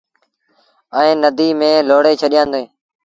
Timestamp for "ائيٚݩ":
0.97-1.19